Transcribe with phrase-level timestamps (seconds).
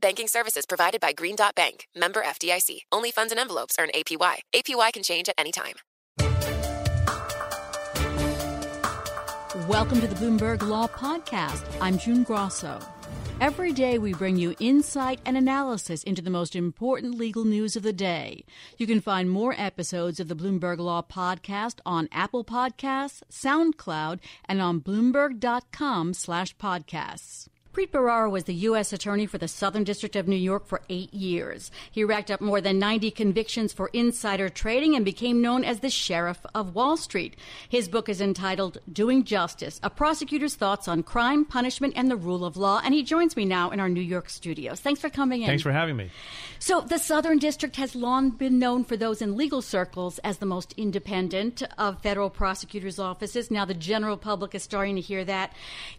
[0.00, 2.80] Banking services provided by Green Dot Bank, member FDIC.
[2.92, 4.36] Only funds and envelopes earn APY.
[4.54, 5.74] APY can change at any time.
[9.66, 11.64] Welcome to the Bloomberg Law Podcast.
[11.80, 12.78] I'm June Grosso.
[13.40, 17.82] Every day we bring you insight and analysis into the most important legal news of
[17.82, 18.44] the day.
[18.78, 24.60] You can find more episodes of the Bloomberg Law Podcast on Apple Podcasts, SoundCloud, and
[24.60, 27.48] on bloomberg.com/podcasts.
[27.72, 28.92] Preet Bharara was the U.S.
[28.92, 31.70] Attorney for the Southern District of New York for eight years.
[31.90, 35.90] He racked up more than 90 convictions for insider trading and became known as the
[35.90, 37.36] Sheriff of Wall Street.
[37.68, 42.44] His book is entitled Doing Justice A Prosecutor's Thoughts on Crime, Punishment, and the Rule
[42.44, 42.80] of Law.
[42.82, 44.80] And he joins me now in our New York studios.
[44.80, 45.46] Thanks for coming in.
[45.46, 46.10] Thanks for having me.
[46.58, 50.46] So, the Southern District has long been known for those in legal circles as the
[50.46, 53.50] most independent of federal prosecutors' offices.
[53.50, 55.52] Now, the general public is starting to hear that.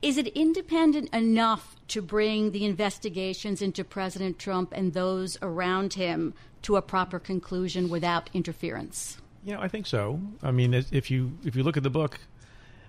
[0.00, 1.65] Is it independent enough?
[1.88, 7.88] To bring the investigations into President Trump and those around him to a proper conclusion
[7.88, 9.18] without interference?
[9.44, 10.20] Yeah, I think so.
[10.42, 12.18] I mean, if you if you look at the book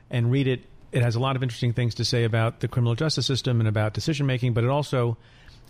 [0.10, 2.96] and read it, it has a lot of interesting things to say about the criminal
[2.96, 5.18] justice system and about decision making, but it also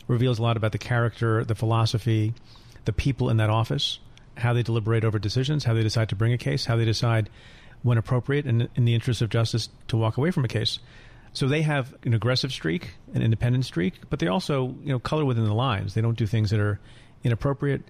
[0.07, 2.33] reveals a lot about the character, the philosophy,
[2.85, 3.99] the people in that office,
[4.37, 7.29] how they deliberate over decisions, how they decide to bring a case, how they decide
[7.83, 10.79] when appropriate and in the interest of justice to walk away from a case.
[11.37, 15.23] So they have an aggressive streak, an independent streak, but they also, you know, color
[15.23, 15.93] within the lines.
[15.93, 16.79] They don't do things that are
[17.23, 17.83] inappropriate.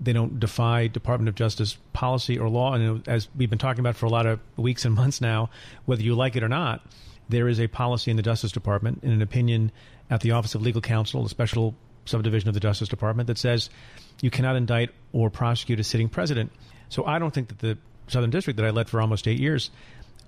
[0.00, 2.74] They don't defy Department of Justice policy or law.
[2.74, 5.50] And as we've been talking about for a lot of weeks and months now,
[5.84, 6.84] whether you like it or not,
[7.28, 9.70] there is a policy in the Justice Department, in an opinion
[10.10, 13.70] at the Office of Legal Counsel, a special subdivision of the Justice Department, that says
[14.20, 16.50] you cannot indict or prosecute a sitting president.
[16.88, 19.70] So I don't think that the Southern District that I led for almost eight years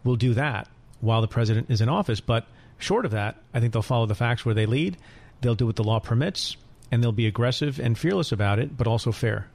[0.05, 0.69] will do that
[1.03, 2.21] while the president is in office.
[2.21, 2.47] But
[2.79, 4.97] short of that, I think they'll follow the facts where they lead.
[5.43, 6.57] They'll do what the law permits,
[6.91, 9.49] and they'll be aggressive and fearless about it, but also fair.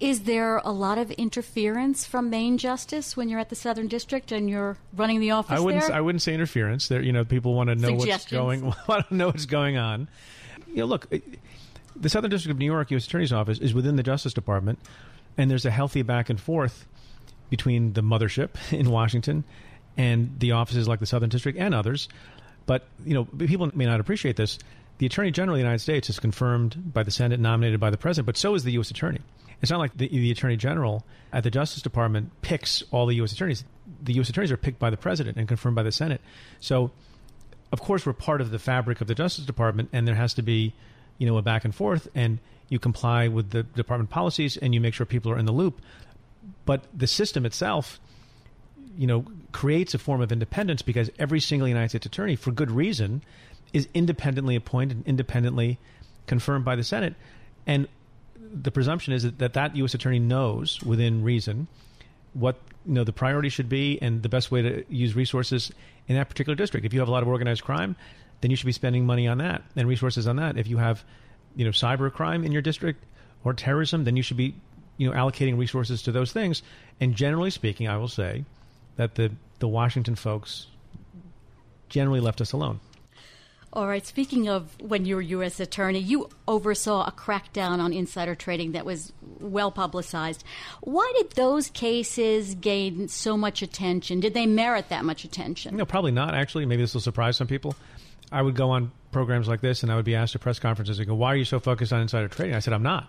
[0.00, 4.32] Is there a lot of interference from Main Justice when you're at the Southern District
[4.32, 5.86] and you're running the office I wouldn't.
[5.86, 5.96] there?
[5.96, 6.88] I wouldn't say interference.
[6.88, 8.62] There, you know, people want to know what's going.
[8.86, 10.08] Want to know what's going on.
[10.68, 11.08] You know, look,
[11.96, 13.06] the Southern District of New York U.S.
[13.06, 14.78] Attorney's Office is within the Justice Department,
[15.38, 16.86] and there's a healthy back and forth
[17.48, 19.44] between the mothership in Washington
[19.96, 22.08] and the offices like the Southern District and others.
[22.66, 24.58] But you know, people may not appreciate this.
[24.98, 27.96] The Attorney General of the United States is confirmed by the Senate, nominated by the
[27.96, 28.90] President, but so is the U.S.
[28.90, 29.20] Attorney.
[29.60, 33.32] It's not like the, the Attorney General at the Justice Department picks all the U.S.
[33.32, 33.64] attorneys.
[34.02, 34.28] The U.S.
[34.28, 36.20] attorneys are picked by the President and confirmed by the Senate.
[36.60, 36.90] So,
[37.72, 40.42] of course, we're part of the fabric of the Justice Department, and there has to
[40.42, 40.74] be,
[41.18, 42.38] you know, a back and forth, and
[42.68, 45.80] you comply with the department policies, and you make sure people are in the loop.
[46.66, 47.98] But the system itself
[48.96, 49.24] you know,
[49.64, 53.22] creates a form of independence because every single United States attorney, for good reason,
[53.72, 55.78] is independently appointed, and independently
[56.26, 57.14] confirmed by the Senate,
[57.66, 57.88] and
[58.36, 59.94] the presumption is that that, U.S.
[59.94, 61.66] attorney knows within reason
[62.34, 65.72] what you know the priority should be and the best way to use resources
[66.08, 66.84] in that particular district.
[66.84, 67.96] If you have a lot of organized crime,
[68.42, 70.58] then you should be spending money on that and resources on that.
[70.58, 71.02] If you have
[71.56, 73.02] you know cyber crime in your district
[73.44, 74.56] or terrorism, then you should be
[74.98, 76.62] you know allocating resources to those things.
[77.00, 78.44] And generally speaking, I will say
[78.96, 80.66] that the, the Washington folks
[81.88, 82.80] generally left us alone.
[83.74, 84.06] All right.
[84.06, 85.58] Speaking of when you were U.S.
[85.58, 90.44] Attorney, you oversaw a crackdown on insider trading that was well publicized.
[90.80, 94.20] Why did those cases gain so much attention?
[94.20, 95.76] Did they merit that much attention?
[95.76, 96.66] No, probably not, actually.
[96.66, 97.74] Maybe this will surprise some people.
[98.30, 101.00] I would go on programs like this and I would be asked at press conferences,
[101.00, 102.54] I go, why are you so focused on insider trading?
[102.54, 103.08] I said, I'm not.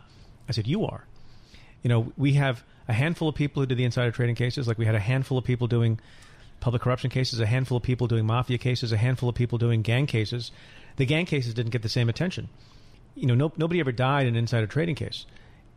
[0.50, 1.06] I said, you are.
[1.86, 4.80] You know, we have a handful of people who did the insider trading cases, like
[4.80, 6.00] we had a handful of people doing
[6.60, 9.84] public corruption cases, a handful of people doing mafia cases, a handful of people doing
[9.84, 10.52] gang cases.
[10.96, 12.50] The gang cases didn't get the same attention.
[13.14, 15.28] You know, no, nobody ever died in an insider trading case.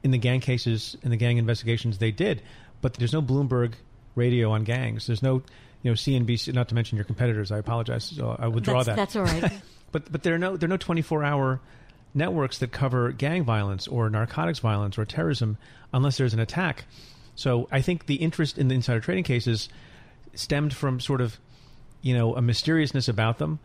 [0.03, 2.41] In the gang cases, in the gang investigations, they did.
[2.81, 3.75] But there's no Bloomberg
[4.15, 5.09] radio on gangs.
[5.09, 5.43] There's no,
[5.83, 6.55] you know, CNBC.
[6.55, 7.53] Not to mention your competitors.
[7.53, 8.05] I apologize.
[8.05, 8.97] So uh, I withdraw that's, that.
[8.97, 9.61] That's all right.
[9.93, 11.61] but but there are no there are no 24 hour
[12.15, 15.57] networks that cover gang violence or narcotics violence or terrorism
[15.93, 16.85] unless there's an attack.
[17.35, 19.69] So I think the interest in the insider trading cases
[20.35, 21.39] stemmed from sort of,
[22.03, 23.59] you know, a mysteriousness about them.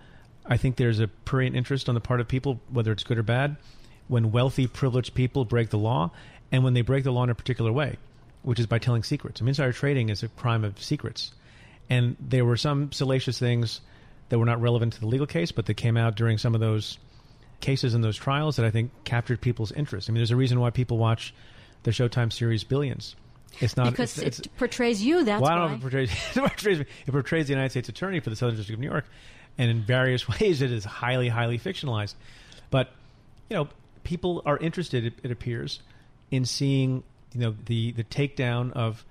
[0.45, 3.23] I think there's a prurient interest on the part of people, whether it's good or
[3.23, 3.55] bad,
[4.07, 6.11] when wealthy, privileged people break the law,
[6.51, 7.97] and when they break the law in a particular way,
[8.41, 9.41] which is by telling secrets.
[9.41, 11.31] I mean, insider trading is a crime of secrets,
[11.89, 13.81] and there were some salacious things
[14.29, 16.61] that were not relevant to the legal case, but that came out during some of
[16.61, 16.97] those
[17.63, 20.09] cases in those trials that I think captured people's interest.
[20.09, 21.33] I mean, there's a reason why people watch
[21.81, 23.15] the Showtime series Billions
[23.59, 25.23] it's not because it's, it portrays you.
[25.23, 27.89] That's well, I don't know if it portrays, it portrays it portrays the United States
[27.89, 29.05] Attorney for the Southern District of New York,
[29.57, 32.15] and in various ways it is highly, highly fictionalized.
[32.69, 32.89] But
[33.49, 33.67] you know,
[34.03, 35.05] people are interested.
[35.05, 35.81] It, it appears
[36.31, 39.05] in seeing you know the the takedown of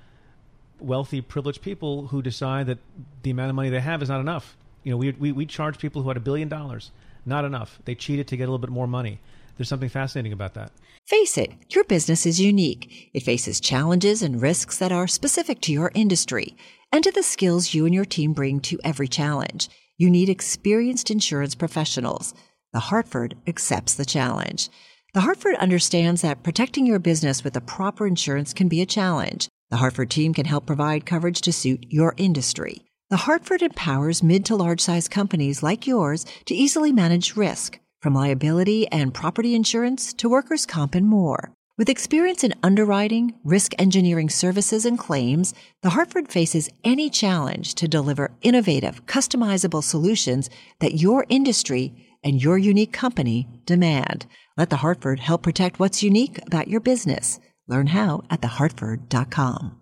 [0.81, 2.79] wealthy, privileged people who decide that
[3.23, 4.57] the amount of money they have is not enough.
[4.83, 6.91] You know, we we, we charge people who had a billion dollars,
[7.25, 7.79] not enough.
[7.85, 9.21] They cheated to get a little bit more money.
[9.57, 10.73] There's something fascinating about that.
[11.07, 13.11] Face it, your business is unique.
[13.13, 16.57] It faces challenges and risks that are specific to your industry
[16.93, 19.69] and to the skills you and your team bring to every challenge.
[19.99, 22.35] You need experienced insurance professionals.
[22.73, 24.71] The Hartford accepts the challenge.
[25.15, 29.49] The Hartford understands that protecting your business with the proper insurance can be a challenge.
[29.71, 32.83] The Hartford team can help provide coverage to suit your industry.
[33.13, 38.15] The Hartford empowers mid to large size companies like yours to easily manage risk from
[38.15, 41.53] liability and property insurance to workers' comp and more.
[41.77, 47.87] With experience in underwriting, risk engineering services, and claims, the Hartford faces any challenge to
[47.87, 50.49] deliver innovative, customizable solutions
[50.79, 51.93] that your industry
[52.25, 54.25] and your unique company demand.
[54.57, 57.41] Let the Hartford help protect what's unique about your business.
[57.69, 59.82] Learn how at thehartford.com.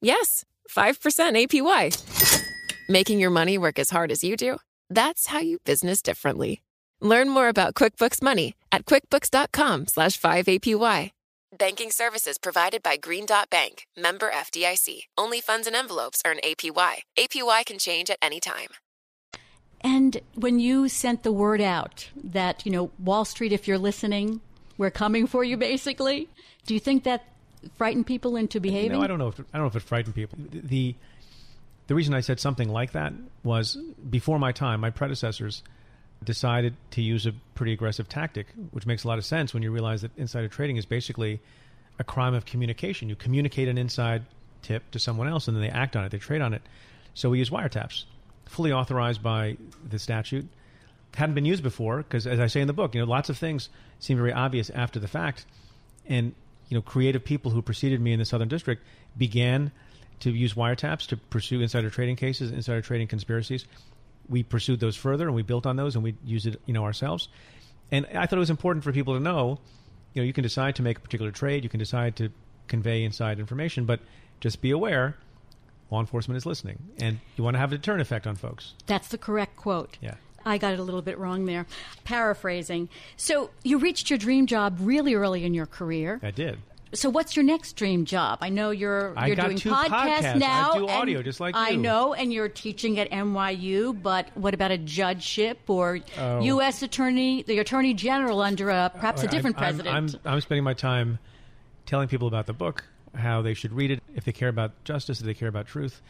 [0.00, 2.48] Yes, 5% APY.
[2.88, 4.58] Making your money work as hard as you do?
[4.88, 6.62] That's how you business differently.
[7.00, 11.10] Learn more about QuickBooks Money at quickbooks.com slash 5APY.
[11.56, 15.04] Banking services provided by Green Dot Bank, member FDIC.
[15.16, 16.96] Only funds and envelopes earn APY.
[17.18, 18.68] APY can change at any time.
[19.80, 24.40] And when you sent the word out that, you know, Wall Street, if you're listening,
[24.76, 26.28] we're coming for you, basically,
[26.66, 27.24] do you think that
[27.76, 28.92] frighten people into uh, behaving?
[28.92, 29.28] No, I don't know.
[29.28, 30.38] If, I don't know if it frightened people.
[30.50, 30.94] The
[31.86, 33.76] the reason I said something like that was
[34.10, 35.62] before my time, my predecessors
[36.22, 39.70] decided to use a pretty aggressive tactic, which makes a lot of sense when you
[39.70, 41.40] realize that insider trading is basically
[41.98, 43.08] a crime of communication.
[43.08, 44.24] You communicate an inside
[44.62, 46.10] tip to someone else, and then they act on it.
[46.10, 46.62] They trade on it.
[47.14, 48.04] So we use wiretaps,
[48.44, 49.56] fully authorized by
[49.88, 50.46] the statute.
[51.14, 53.38] Hadn't been used before because, as I say in the book, you know, lots of
[53.38, 55.46] things seem very obvious after the fact,
[56.06, 56.34] and
[56.68, 58.82] you know, creative people who preceded me in the Southern District
[59.16, 59.72] began
[60.20, 63.64] to use wiretaps to pursue insider trading cases, insider trading conspiracies.
[64.28, 66.84] We pursued those further, and we built on those, and we used it, you know,
[66.84, 67.28] ourselves.
[67.90, 69.58] And I thought it was important for people to know,
[70.12, 72.30] you know, you can decide to make a particular trade, you can decide to
[72.66, 74.00] convey inside information, but
[74.40, 75.16] just be aware
[75.90, 78.74] law enforcement is listening, and you want to have a deterrent effect on folks.
[78.86, 79.96] That's the correct quote.
[80.02, 80.14] Yeah.
[80.48, 81.66] I got it a little bit wrong there.
[82.04, 82.88] Paraphrasing.
[83.16, 86.20] So you reached your dream job really early in your career.
[86.22, 86.58] I did.
[86.94, 88.38] So what's your next dream job?
[88.40, 90.38] I know you're I you're doing podcasts, podcasts.
[90.38, 90.72] now.
[90.72, 91.76] I do audio just like I you.
[91.76, 94.00] know, and you're teaching at NYU.
[94.02, 96.40] But what about a judgeship or Oh.
[96.40, 96.80] U.S.
[96.82, 99.94] attorney, the attorney general under a, perhaps a oh, I'm- different I'm, president?
[100.24, 101.18] I'm, I'm spending my time
[101.84, 105.20] telling people about the book, how they should read it, if they care about justice,
[105.20, 106.00] if they care about truth,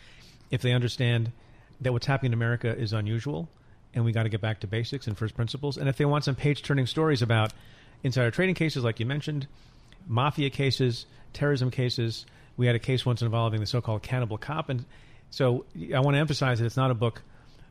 [0.53, 1.33] if they understand
[1.81, 3.49] that what's happening in America is unusual,
[3.95, 6.25] and we got to get back to basics and first principles, and if they want
[6.25, 7.53] some page-turning stories about
[8.03, 9.47] insider trading cases, like you mentioned,
[10.07, 12.27] mafia cases, terrorism cases.
[12.57, 14.85] We had a case once involving the so-called cannibal cop, and
[15.31, 15.65] so
[15.95, 17.23] I want to emphasize that it's not a book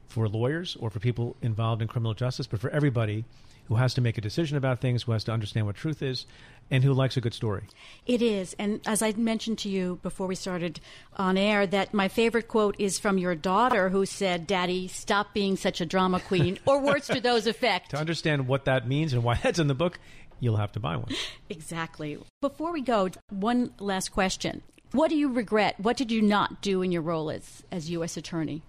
[0.07, 3.25] for lawyers or for people involved in criminal justice, but for everybody
[3.67, 6.25] who has to make a decision about things, who has to understand what truth is,
[6.71, 7.63] and who likes a good story.
[8.05, 8.55] It is.
[8.59, 10.79] And as I mentioned to you before we started
[11.15, 15.55] on air, that my favorite quote is from your daughter who said, Daddy, stop being
[15.57, 17.91] such a drama queen, or words to those effect.
[17.91, 20.00] To understand what that means and why that's in the book,
[20.39, 21.09] you'll have to buy one.
[21.50, 22.17] Exactly.
[22.41, 24.62] Before we go, one last question.
[24.91, 25.79] What do you regret?
[25.79, 28.17] What did you not do in your role as, as U.S.
[28.17, 28.63] Attorney?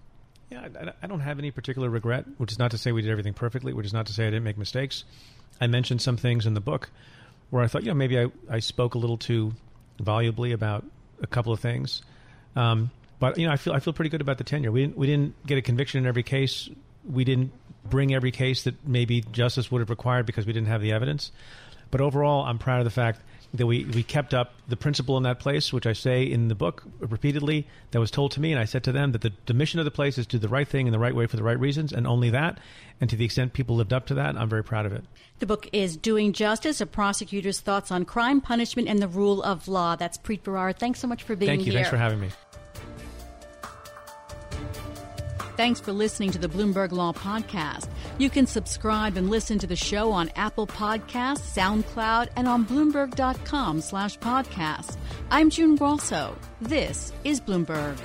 [0.49, 3.11] Yeah, I, I don't have any particular regret, which is not to say we did
[3.11, 5.03] everything perfectly, which is not to say I didn't make mistakes.
[5.61, 6.89] I mentioned some things in the book
[7.49, 9.53] where I thought, you know, maybe I, I spoke a little too
[9.99, 10.85] volubly about
[11.21, 12.01] a couple of things.
[12.55, 14.71] Um, but you know, I feel I feel pretty good about the tenure.
[14.71, 16.69] We didn't we didn't get a conviction in every case.
[17.07, 17.51] We didn't
[17.83, 21.31] bring every case that maybe justice would have required because we didn't have the evidence.
[21.91, 23.21] But overall, I'm proud of the fact
[23.53, 26.55] that we, we kept up the principle in that place, which I say in the
[26.55, 28.51] book repeatedly, that was told to me.
[28.51, 30.39] And I said to them that the, the mission of the place is to do
[30.39, 32.59] the right thing in the right way for the right reasons, and only that.
[33.01, 35.03] And to the extent people lived up to that, I'm very proud of it.
[35.39, 39.67] The book is Doing Justice, a prosecutor's thoughts on crime, punishment, and the rule of
[39.67, 39.95] law.
[39.95, 40.77] That's Preet Bharara.
[40.77, 41.57] Thanks so much for being here.
[41.57, 41.71] Thank you.
[41.71, 41.79] here.
[41.79, 42.29] Thanks for having me.
[45.59, 47.89] Thanks for listening to the Bloomberg Law Podcast.
[48.17, 53.81] You can subscribe and listen to the show on Apple Podcasts, SoundCloud, and on Bloomberg.com
[53.81, 54.95] slash podcast.
[55.29, 56.33] I'm June Grosso.
[56.61, 57.97] This is Bloomberg.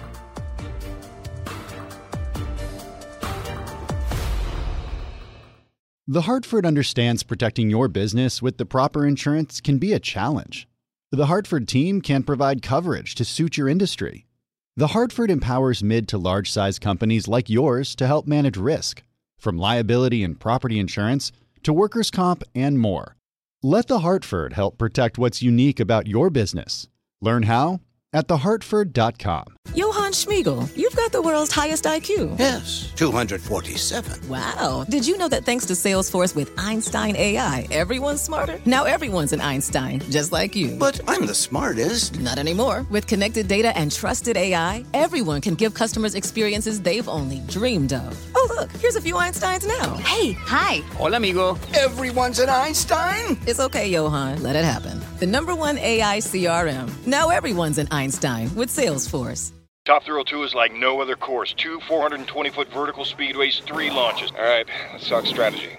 [6.08, 10.66] The Hartford understands protecting your business with the proper insurance can be a challenge.
[11.12, 14.26] The Hartford team can provide coverage to suit your industry.
[14.76, 19.04] The Hartford empowers mid to large size companies like yours to help manage risk,
[19.38, 21.30] from liability and property insurance
[21.62, 23.14] to workers' comp and more.
[23.62, 26.88] Let The Hartford help protect what's unique about your business.
[27.20, 27.82] Learn how
[28.14, 29.44] at thehartford.com.
[29.74, 32.38] Johann Schmiegel, you've got the world's highest IQ.
[32.38, 34.28] Yes, 247.
[34.28, 34.84] Wow.
[34.88, 38.60] Did you know that thanks to Salesforce with Einstein AI, everyone's smarter?
[38.64, 40.76] Now everyone's an Einstein, just like you.
[40.78, 42.20] But I'm the smartest.
[42.20, 42.86] Not anymore.
[42.90, 48.33] With connected data and trusted AI, everyone can give customers experiences they've only dreamed of.
[48.46, 49.96] Oh, look, here's a few Einsteins now.
[49.96, 50.80] Hey, hi.
[50.96, 51.56] Hola, amigo.
[51.74, 53.38] Everyone's an Einstein?
[53.46, 54.42] It's okay, Johann.
[54.42, 55.00] Let it happen.
[55.18, 57.06] The number one AI CRM.
[57.06, 59.52] Now everyone's an Einstein with Salesforce.
[59.86, 61.54] Top Thrill 2 is like no other course.
[61.54, 64.30] Two 420 foot vertical speedways, three launches.
[64.32, 65.78] All right, let's talk strategy.